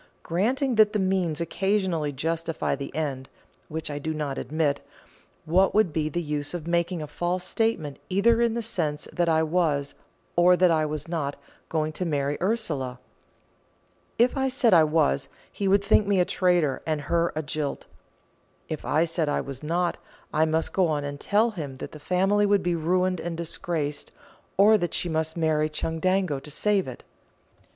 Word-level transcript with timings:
Granting 0.23 0.73
that 0.81 0.93
the 0.93 0.97
means 0.97 1.39
occasionally 1.39 2.11
justify 2.11 2.75
the 2.75 2.95
end, 2.95 3.29
which 3.67 3.91
I 3.91 3.99
do 3.99 4.15
not 4.15 4.39
admit, 4.39 4.81
what 5.45 5.75
would 5.75 5.93
be 5.93 6.09
the 6.09 6.23
use 6.23 6.55
of 6.55 6.65
making 6.65 7.03
a 7.03 7.05
false 7.07 7.43
statement 7.43 7.99
either 8.09 8.41
in 8.41 8.55
the 8.55 8.63
sense 8.63 9.07
that 9.13 9.29
I 9.29 9.43
was, 9.43 9.93
or 10.35 10.57
that 10.57 10.71
I 10.71 10.87
was 10.87 11.07
not, 11.07 11.35
going 11.69 11.91
to 11.91 12.03
marry 12.03 12.35
Ursula? 12.41 12.97
If 14.17 14.35
I 14.35 14.47
said 14.47 14.73
I 14.73 14.85
was, 14.85 15.27
he 15.51 15.67
would 15.67 15.83
think 15.83 16.07
me 16.07 16.19
a 16.19 16.25
traitor 16.25 16.81
and 16.87 17.01
her 17.01 17.31
a 17.35 17.43
jilt; 17.43 17.85
if 18.69 18.83
I 18.83 19.03
said 19.05 19.29
I 19.29 19.41
was 19.41 19.61
not, 19.61 19.99
I 20.33 20.45
must 20.45 20.73
go 20.73 20.87
on 20.87 21.03
and 21.03 21.19
tell 21.19 21.51
him 21.51 21.75
that 21.75 21.91
the 21.91 21.99
family 21.99 22.47
would 22.47 22.63
be 22.63 22.73
ruined 22.73 23.19
and 23.19 23.37
disgraced, 23.37 24.11
or 24.57 24.79
that 24.79 24.95
she 24.95 25.09
must 25.09 25.37
marry 25.37 25.69
Chundango 25.69 26.39
to 26.39 26.49
save 26.49 26.87
it. 26.87 27.03